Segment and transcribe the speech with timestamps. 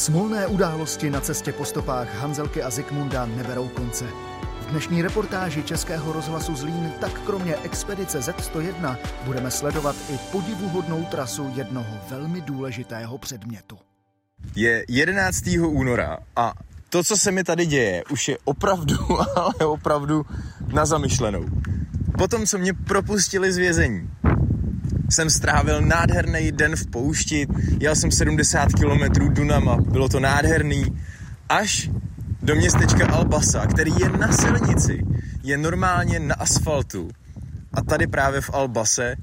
[0.00, 4.04] Smolné události na cestě po stopách Hanzelky a Zikmunda neberou konce.
[4.60, 11.52] V dnešní reportáži Českého rozhlasu Zlín tak kromě expedice Z101 budeme sledovat i podivuhodnou trasu
[11.54, 13.78] jednoho velmi důležitého předmětu.
[14.56, 15.42] Je 11.
[15.68, 16.52] února a
[16.88, 18.96] to, co se mi tady děje, už je opravdu,
[19.36, 20.26] ale opravdu
[20.72, 21.44] na zamyšlenou.
[22.18, 24.10] Potom, co mě propustili z vězení,
[25.10, 27.46] jsem strávil nádherný den v poušti,
[27.80, 30.84] jel jsem 70 km Dunama, bylo to nádherný,
[31.48, 31.90] až
[32.42, 35.02] do městečka Albasa, který je na silnici,
[35.42, 37.10] je normálně na asfaltu.
[37.72, 39.16] A tady právě v Albase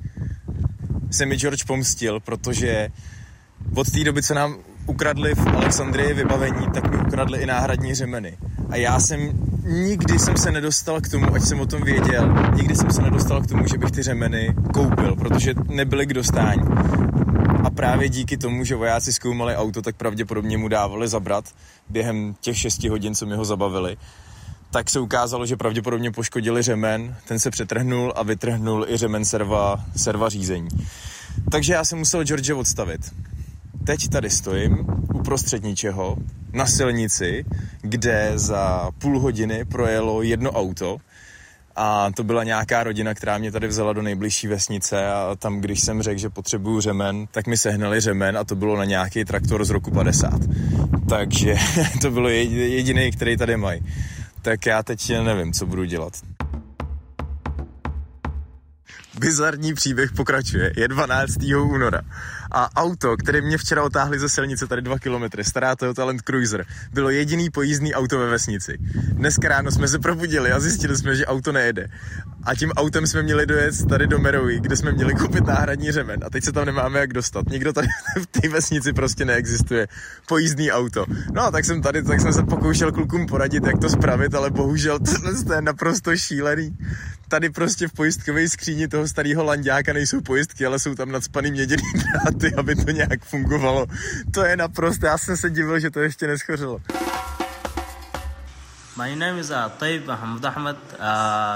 [1.11, 2.89] se mi George pomstil, protože
[3.75, 8.37] od té doby, co nám ukradli v Alexandrii vybavení, tak mi ukradli i náhradní řemeny.
[8.69, 12.75] A já jsem nikdy jsem se nedostal k tomu, ať jsem o tom věděl, nikdy
[12.75, 16.63] jsem se nedostal k tomu, že bych ty řemeny koupil, protože nebyly k dostání.
[17.63, 21.45] A právě díky tomu, že vojáci zkoumali auto, tak pravděpodobně mu dávali zabrat
[21.89, 23.97] během těch 6 hodin, co mi ho zabavili.
[24.71, 29.85] Tak se ukázalo, že pravděpodobně poškodili řemen, ten se přetrhnul a vytrhnul i řemen serva,
[29.95, 30.69] serva řízení.
[31.51, 33.01] Takže já jsem musel George odstavit.
[33.85, 34.77] Teď tady stojím
[35.13, 36.17] uprostřed ničeho,
[36.57, 37.45] na silnici,
[37.81, 40.97] kde za půl hodiny projelo jedno auto
[41.75, 45.79] a to byla nějaká rodina, která mě tady vzala do nejbližší vesnice a tam, když
[45.79, 49.65] jsem řekl, že potřebuju řemen, tak mi sehnali řemen a to bylo na nějaký traktor
[49.65, 50.33] z roku 50.
[51.09, 51.55] Takže
[52.01, 53.81] to bylo jediný, který tady mají.
[54.41, 56.13] Tak já teď nevím, co budu dělat.
[59.19, 60.73] Bizarní příběh pokračuje.
[60.75, 61.37] Je 12.
[61.43, 62.01] února
[62.51, 66.65] a auto, které mě včera otáhli ze silnice tady 2 km, stará Toyota Land Cruiser,
[66.93, 68.77] bylo jediný pojízdný auto ve vesnici.
[69.11, 71.87] Dneska ráno jsme se probudili a zjistili jsme, že auto nejede.
[72.43, 76.19] A tím autem jsme měli dojet tady do Merovi, kde jsme měli koupit náhradní řemen.
[76.25, 77.49] A teď se tam nemáme jak dostat.
[77.49, 77.87] Nikdo tady
[78.21, 79.87] v té vesnici prostě neexistuje.
[80.27, 81.05] Pojízdný auto.
[81.33, 84.49] No a tak jsem tady, tak jsem se pokoušel klukům poradit, jak to spravit, ale
[84.49, 84.99] bohužel
[85.47, 86.77] to je naprosto šílený.
[87.29, 91.82] Tady prostě v pojistkové skříni toho starého landáka nejsou pojistky, ale jsou tam nadspaný měděný
[91.94, 93.86] dráty, aby to nějak fungovalo.
[94.34, 96.80] To je naprosto, já jsem se divil, že to ještě neschořilo.
[98.96, 100.76] My name is طيب محمد أحمد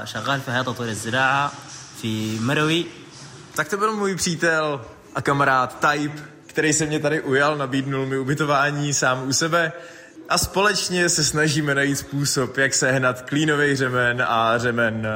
[0.05, 1.53] شغال في هيئة تطوير الزراعة
[2.03, 2.87] في مروي
[3.57, 8.19] Tak to byl můj přítel a kamarád Type, který se mě tady ujal, nabídnul mi
[8.19, 9.73] ubytování sám u sebe
[10.29, 15.07] a společně se snažíme najít způsob, jak sehnat klínový řemen a řemen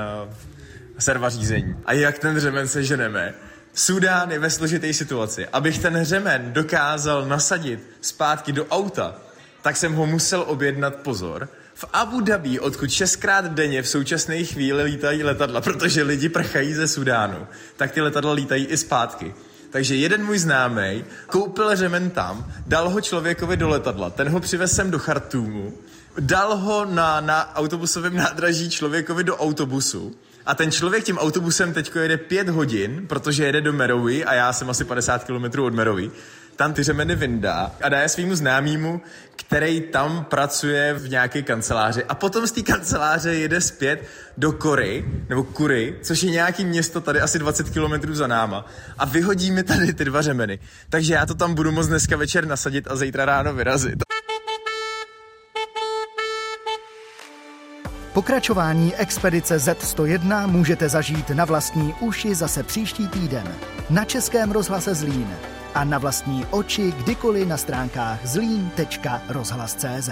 [0.96, 1.76] uh, serva řízení.
[1.86, 3.34] A jak ten řemen seženeme.
[3.74, 5.48] Sudán je ve složité situaci.
[5.48, 9.16] Abych ten řemen dokázal nasadit zpátky do auta,
[9.62, 14.84] tak jsem ho musel objednat pozor v Abu Dhabi, odkud šestkrát denně v současné chvíli
[14.84, 17.48] lítají letadla, protože lidi prchají ze Sudánu,
[17.78, 19.34] tak ty letadla lítají i zpátky.
[19.70, 24.76] Takže jeden můj známý koupil řemen tam, dal ho člověkovi do letadla, ten ho přivez
[24.76, 25.74] sem do Chartumu,
[26.20, 31.92] dal ho na, na autobusovém nádraží člověkovi do autobusu a ten člověk tím autobusem teď
[31.96, 36.12] jede pět hodin, protože jede do Merovi a já jsem asi 50 km od Merovi
[36.56, 39.02] tam ty řemeny vyndá a dá je svýmu známému,
[39.36, 44.04] který tam pracuje v nějaké kanceláři a potom z té kanceláře jede zpět
[44.38, 48.66] do Kory, nebo Kury, což je nějaký město tady asi 20 km za náma
[48.98, 50.60] a vyhodí mi tady ty dva řemeny.
[50.90, 54.15] Takže já to tam budu moct dneska večer nasadit a zítra ráno vyrazit.
[58.16, 63.56] Pokračování expedice Z101 můžete zažít na vlastní uši zase příští týden
[63.90, 65.28] na Českém rozhlase Zlín
[65.74, 70.10] a na vlastní oči kdykoliv na stránkách zlín.rozhlas.cz.